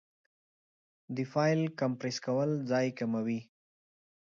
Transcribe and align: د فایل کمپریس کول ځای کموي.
د 1.15 1.17
فایل 1.31 1.61
کمپریس 1.79 2.17
کول 2.25 2.49
ځای 2.71 2.87
کموي. 2.99 3.39